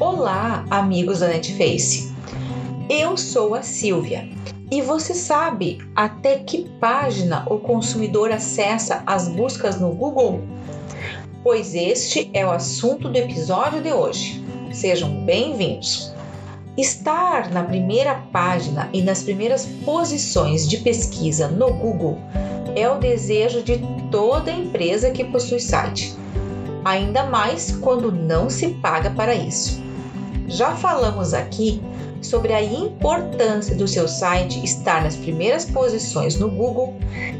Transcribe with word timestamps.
Olá, 0.00 0.64
amigos 0.70 1.20
da 1.20 1.28
Netface. 1.28 2.12
Eu 2.88 3.16
sou 3.16 3.54
a 3.54 3.62
Silvia 3.62 4.28
e 4.70 4.80
você 4.80 5.14
sabe 5.14 5.78
até 5.94 6.38
que 6.38 6.68
página 6.80 7.44
o 7.46 7.58
consumidor 7.58 8.32
acessa 8.32 9.02
as 9.06 9.28
buscas 9.28 9.78
no 9.80 9.90
Google? 9.90 10.40
Pois 11.42 11.74
este 11.74 12.30
é 12.32 12.46
o 12.46 12.50
assunto 12.50 13.08
do 13.08 13.16
episódio 13.16 13.82
de 13.82 13.92
hoje. 13.92 14.44
Sejam 14.72 15.24
bem-vindos. 15.24 16.12
Estar 16.76 17.50
na 17.50 17.62
primeira 17.62 18.14
página 18.32 18.88
e 18.92 19.02
nas 19.02 19.22
primeiras 19.22 19.66
posições 19.84 20.66
de 20.66 20.78
pesquisa 20.78 21.48
no 21.48 21.70
Google 21.72 22.18
é 22.74 22.88
o 22.88 22.98
desejo 22.98 23.62
de 23.62 23.78
toda 24.10 24.50
empresa 24.50 25.10
que 25.10 25.24
possui 25.24 25.60
site, 25.60 26.14
ainda 26.84 27.24
mais 27.24 27.72
quando 27.80 28.12
não 28.12 28.50
se 28.50 28.68
paga 28.68 29.10
para 29.10 29.34
isso. 29.34 29.82
Já 30.48 30.74
falamos 30.76 31.32
aqui 31.32 31.82
sobre 32.20 32.52
a 32.52 32.62
importância 32.62 33.74
do 33.74 33.88
seu 33.88 34.06
site 34.06 34.64
estar 34.64 35.02
nas 35.02 35.16
primeiras 35.16 35.64
posições 35.64 36.36
no 36.36 36.48
Google 36.48 36.94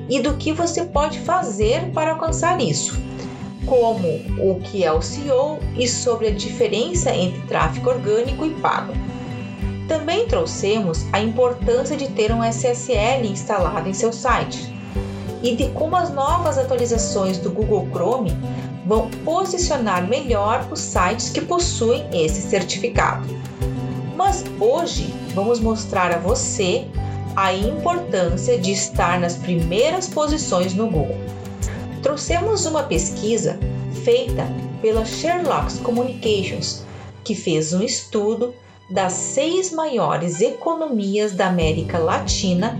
e 0.08 0.20
do 0.20 0.34
que 0.34 0.52
você 0.52 0.84
pode 0.84 1.20
fazer 1.20 1.90
para 1.92 2.12
alcançar 2.12 2.60
isso, 2.60 3.00
como 3.64 4.08
o 4.38 4.60
que 4.60 4.84
é 4.84 4.92
o 4.92 5.00
SEO 5.00 5.58
e 5.76 5.86
sobre 5.86 6.28
a 6.28 6.32
diferença 6.32 7.14
entre 7.14 7.40
tráfego 7.42 7.90
orgânico 7.90 8.44
e 8.44 8.50
pago. 8.54 8.92
Também 9.86 10.26
trouxemos 10.26 11.04
a 11.12 11.20
importância 11.20 11.96
de 11.96 12.08
ter 12.08 12.32
um 12.32 12.42
SSL 12.42 13.26
instalado 13.26 13.88
em 13.88 13.92
seu 13.92 14.12
site 14.12 14.72
e 15.42 15.54
de 15.54 15.68
como 15.70 15.96
as 15.96 16.10
novas 16.10 16.56
atualizações 16.56 17.36
do 17.38 17.50
Google 17.50 17.88
Chrome 17.92 18.32
vão 18.84 19.10
posicionar 19.24 20.08
melhor 20.08 20.66
os 20.70 20.80
sites 20.80 21.30
que 21.30 21.40
possuem 21.40 22.04
esse 22.12 22.42
certificado. 22.42 23.28
Mas 24.16 24.44
hoje 24.60 25.12
vamos 25.34 25.60
mostrar 25.60 26.12
a 26.12 26.18
você 26.18 26.86
a 27.34 27.54
importância 27.54 28.58
de 28.58 28.72
estar 28.72 29.18
nas 29.18 29.36
primeiras 29.36 30.08
posições 30.08 30.74
no 30.74 30.86
Google. 30.86 31.16
Trouxemos 32.02 32.66
uma 32.66 32.82
pesquisa 32.82 33.58
feita 34.04 34.46
pela 34.80 35.04
Sherlock 35.04 35.78
Communications, 35.78 36.84
que 37.24 37.34
fez 37.34 37.72
um 37.72 37.82
estudo 37.82 38.54
das 38.90 39.12
seis 39.12 39.72
maiores 39.72 40.40
economias 40.40 41.32
da 41.32 41.46
América 41.46 41.98
Latina 41.98 42.78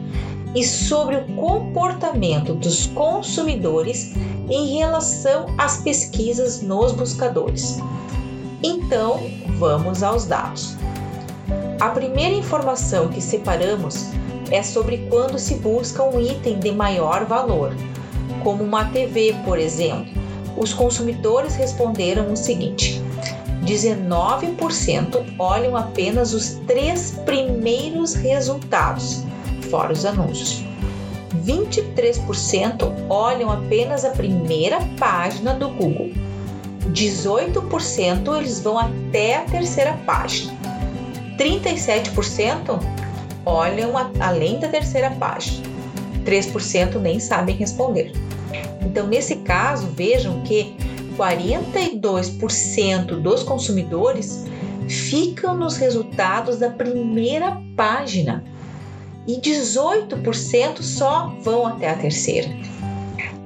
e 0.54 0.64
sobre 0.64 1.16
o 1.16 1.24
comportamento 1.34 2.54
dos 2.54 2.86
consumidores 2.86 4.12
em 4.50 4.76
relação 4.76 5.46
às 5.56 5.78
pesquisas 5.78 6.60
nos 6.62 6.92
buscadores. 6.92 7.78
Então, 8.62 9.20
vamos 9.58 10.02
aos 10.02 10.26
dados. 10.26 10.76
A 11.80 11.88
primeira 11.88 12.34
informação 12.34 13.08
que 13.08 13.20
separamos 13.20 14.10
é 14.50 14.62
sobre 14.62 14.98
quando 15.08 15.38
se 15.38 15.56
busca 15.56 16.02
um 16.02 16.20
item 16.20 16.58
de 16.58 16.70
maior 16.70 17.24
valor, 17.24 17.74
como 18.42 18.62
uma 18.62 18.84
TV, 18.86 19.34
por 19.44 19.58
exemplo. 19.58 20.12
Os 20.56 20.74
consumidores 20.74 21.56
responderam 21.56 22.32
o 22.32 22.36
seguinte: 22.36 23.02
19% 23.64 25.34
olham 25.38 25.76
apenas 25.76 26.34
os 26.34 26.60
três 26.66 27.12
primeiros 27.24 28.14
resultados, 28.14 29.24
fora 29.72 29.94
os 29.94 30.04
anúncios. 30.04 30.62
23% 31.46 32.92
olham 33.08 33.50
apenas 33.50 34.04
a 34.04 34.10
primeira 34.10 34.78
página 34.98 35.54
do 35.54 35.70
Google. 35.70 36.10
18% 36.90 38.36
eles 38.36 38.60
vão 38.60 38.78
até 38.78 39.36
a 39.36 39.44
terceira 39.46 39.94
página. 40.04 40.52
37% 41.38 42.78
olham 43.46 43.96
a, 43.96 44.10
além 44.20 44.60
da 44.60 44.68
terceira 44.68 45.10
página. 45.12 45.66
3% 46.26 46.96
nem 46.96 47.18
sabem 47.18 47.56
responder. 47.56 48.12
Então, 48.82 49.06
nesse 49.06 49.36
caso, 49.36 49.86
vejam 49.86 50.42
que 50.42 50.76
42% 51.16 53.22
dos 53.22 53.42
consumidores 53.42 54.44
ficam 54.86 55.56
nos 55.56 55.78
resultados 55.78 56.58
da 56.58 56.68
primeira 56.68 57.58
página 57.74 58.44
e 59.26 59.40
18% 59.40 60.82
só 60.82 61.34
vão 61.42 61.66
até 61.66 61.90
a 61.90 61.96
terceira. 61.96 62.48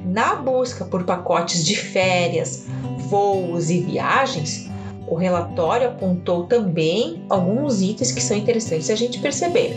Na 0.05 0.37
busca 0.37 0.85
por 0.85 1.05
pacotes 1.05 1.65
de 1.65 1.77
férias, 1.77 2.67
voos 3.09 3.71
e 3.71 3.81
viagens, 3.81 4.71
o 5.07 5.15
relatório 5.15 5.89
apontou 5.89 6.45
também 6.45 7.23
alguns 7.29 7.81
itens 7.81 8.11
que 8.13 8.21
são 8.21 8.37
interessantes 8.37 8.91
a 8.91 8.97
gente 8.97 9.19
perceber. 9.21 9.77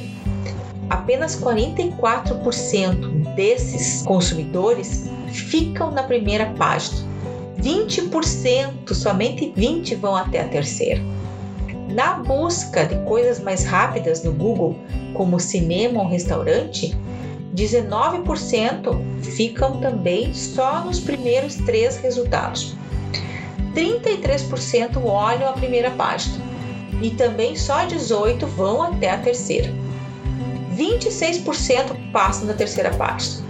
Apenas 0.89 1.39
44% 1.39 3.35
desses 3.35 4.01
consumidores 4.03 5.09
ficam 5.31 5.91
na 5.91 6.03
primeira 6.03 6.47
página. 6.57 7.07
20%, 7.61 8.93
somente 8.93 9.53
20 9.55 9.95
vão 9.95 10.15
até 10.15 10.41
a 10.41 10.47
terceira. 10.47 11.01
Na 11.89 12.15
busca 12.15 12.85
de 12.85 12.95
coisas 13.05 13.39
mais 13.39 13.65
rápidas 13.65 14.23
no 14.23 14.31
Google, 14.31 14.75
como 15.13 15.39
cinema 15.39 16.01
ou 16.01 16.07
restaurante, 16.07 16.95
19% 17.55 19.23
ficam 19.23 19.79
também 19.79 20.33
só 20.33 20.83
nos 20.85 20.99
primeiros 20.99 21.55
três 21.55 21.97
resultados. 21.97 22.75
33% 23.75 25.03
olham 25.03 25.49
a 25.49 25.53
primeira 25.53 25.89
página 25.91 26.37
e 27.01 27.11
também 27.11 27.55
só 27.55 27.85
18 27.85 28.45
vão 28.47 28.83
até 28.83 29.11
a 29.11 29.17
terceira. 29.17 29.71
26% 30.75 32.11
passam 32.11 32.45
da 32.47 32.53
terceira 32.53 32.89
página. 32.91 33.45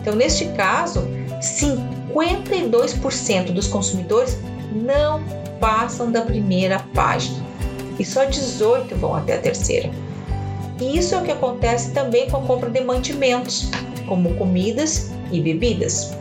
Então, 0.00 0.14
neste 0.14 0.44
caso, 0.48 1.08
52% 1.40 3.52
dos 3.52 3.68
consumidores 3.68 4.38
não 4.74 5.22
passam 5.60 6.10
da 6.10 6.22
primeira 6.22 6.80
página 6.92 7.40
e 7.98 8.04
só 8.04 8.24
18 8.24 8.96
vão 8.96 9.14
até 9.14 9.36
a 9.36 9.40
terceira. 9.40 9.88
E 10.82 10.98
isso 10.98 11.14
é 11.14 11.18
o 11.18 11.22
que 11.22 11.30
acontece 11.30 11.92
também 11.92 12.28
com 12.28 12.38
a 12.38 12.42
compra 12.42 12.68
de 12.68 12.80
mantimentos, 12.80 13.70
como 14.08 14.34
comidas 14.34 15.12
e 15.30 15.40
bebidas. 15.40 16.12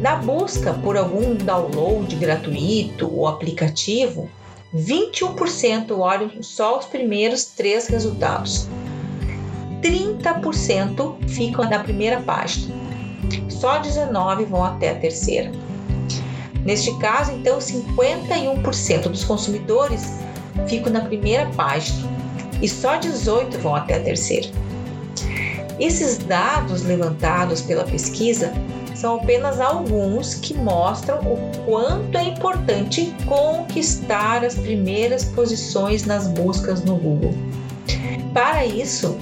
Na 0.00 0.16
busca 0.16 0.72
por 0.72 0.96
algum 0.96 1.34
download 1.34 2.16
gratuito 2.16 3.14
ou 3.14 3.28
aplicativo, 3.28 4.30
21% 4.74 5.90
olham 5.90 6.42
só 6.42 6.78
os 6.78 6.86
primeiros 6.86 7.44
três 7.44 7.86
resultados. 7.86 8.66
30% 9.82 11.28
ficam 11.28 11.68
na 11.68 11.80
primeira 11.80 12.22
página. 12.22 12.74
Só 13.50 13.78
19 13.78 14.46
vão 14.46 14.64
até 14.64 14.92
a 14.92 14.94
terceira. 14.94 15.52
Neste 16.64 16.96
caso, 16.98 17.30
então, 17.32 17.58
51% 17.58 19.02
dos 19.02 19.22
consumidores 19.22 20.14
ficam 20.66 20.90
na 20.90 21.02
primeira 21.02 21.44
página 21.50 22.16
e 22.60 22.68
só 22.68 22.96
18 22.96 23.58
vão 23.58 23.74
até 23.74 23.96
a 23.96 24.00
terceira. 24.00 24.48
Esses 25.78 26.18
dados 26.18 26.82
levantados 26.82 27.60
pela 27.60 27.84
pesquisa 27.84 28.52
são 28.94 29.16
apenas 29.16 29.60
alguns 29.60 30.34
que 30.34 30.54
mostram 30.54 31.18
o 31.18 31.36
quanto 31.66 32.16
é 32.16 32.24
importante 32.24 33.14
conquistar 33.26 34.42
as 34.42 34.54
primeiras 34.54 35.24
posições 35.24 36.04
nas 36.04 36.28
buscas 36.28 36.82
no 36.82 36.96
Google. 36.96 37.34
Para 38.32 38.64
isso, 38.64 39.18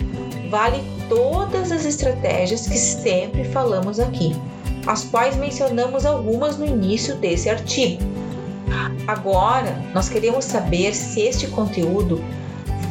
vale 0.48 0.80
todas 1.08 1.72
as 1.72 1.84
estratégias 1.84 2.68
que 2.68 2.78
sempre 2.78 3.44
falamos 3.44 3.98
aqui, 3.98 4.34
as 4.86 5.04
quais 5.04 5.36
mencionamos 5.36 6.06
algumas 6.06 6.56
no 6.56 6.66
início 6.66 7.16
desse 7.16 7.50
artigo. 7.50 8.02
Agora, 9.06 9.76
nós 9.92 10.08
queremos 10.08 10.44
saber 10.44 10.94
se 10.94 11.20
este 11.20 11.48
conteúdo 11.48 12.22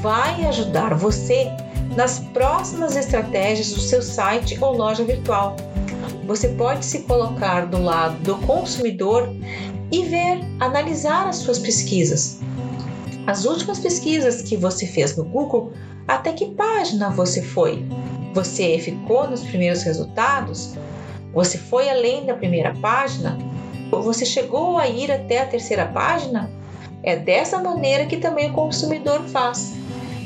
vai 0.03 0.45
ajudar 0.47 0.93
você 0.95 1.49
nas 1.95 2.19
próximas 2.19 2.97
estratégias 2.97 3.71
do 3.71 3.79
seu 3.79 4.01
site 4.01 4.57
ou 4.61 4.75
loja 4.75 5.01
virtual. 5.05 5.55
Você 6.27 6.49
pode 6.49 6.83
se 6.83 7.03
colocar 7.03 7.67
do 7.67 7.81
lado 7.81 8.17
do 8.19 8.35
consumidor 8.45 9.33
e 9.89 10.03
ver, 10.03 10.41
analisar 10.59 11.29
as 11.29 11.37
suas 11.37 11.57
pesquisas. 11.57 12.41
As 13.25 13.45
últimas 13.45 13.79
pesquisas 13.79 14.41
que 14.41 14.57
você 14.57 14.85
fez 14.85 15.15
no 15.15 15.23
Google, 15.23 15.71
até 16.05 16.33
que 16.33 16.47
página 16.47 17.09
você 17.09 17.41
foi? 17.41 17.85
Você 18.33 18.77
ficou 18.79 19.29
nos 19.29 19.41
primeiros 19.41 19.83
resultados? 19.83 20.73
Você 21.33 21.57
foi 21.57 21.89
além 21.89 22.25
da 22.25 22.33
primeira 22.33 22.75
página? 22.81 23.37
Você 23.89 24.25
chegou 24.25 24.77
a 24.77 24.85
ir 24.85 25.09
até 25.09 25.39
a 25.39 25.45
terceira 25.45 25.85
página? 25.85 26.51
É 27.01 27.15
dessa 27.15 27.57
maneira 27.59 28.05
que 28.05 28.17
também 28.17 28.49
o 28.49 28.53
consumidor 28.53 29.21
faz. 29.29 29.82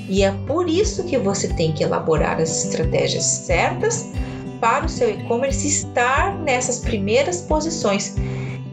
E 0.07 0.24
é 0.24 0.31
por 0.45 0.69
isso 0.69 1.04
que 1.04 1.18
você 1.18 1.50
tem 1.50 1.71
que 1.71 1.83
elaborar 1.83 2.39
as 2.39 2.65
estratégias 2.65 3.24
certas 3.24 4.09
para 4.59 4.86
o 4.86 4.89
seu 4.89 5.09
e-commerce 5.09 5.68
estar 5.68 6.38
nessas 6.39 6.80
primeiras 6.80 7.42
posições 7.42 8.15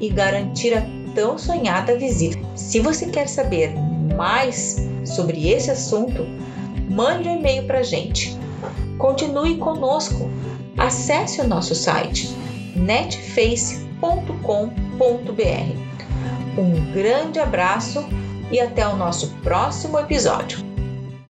e 0.01 0.09
garantir 0.09 0.75
a 0.75 0.87
tão 1.15 1.39
sonhada 1.39 1.97
visita. 1.97 2.39
Se 2.55 2.81
você 2.81 3.07
quer 3.07 3.29
saber 3.29 3.75
mais 4.17 4.77
sobre 5.05 5.49
esse 5.51 5.71
assunto, 5.71 6.27
mande 6.91 7.29
um 7.29 7.39
e-mail 7.39 7.67
para 7.67 7.81
a 7.81 7.83
gente. 7.83 8.37
Continue 8.99 9.57
conosco. 9.59 10.31
Acesse 10.77 11.41
o 11.41 11.47
nosso 11.47 11.75
site 11.75 12.35
netface.com.br. 12.77 13.95
Um 16.57 16.93
grande 16.93 17.39
abraço 17.39 18.05
e 18.51 18.61
até 18.61 18.87
o 18.87 18.97
nosso 18.97 19.29
próximo 19.43 19.99
episódio. 19.99 20.74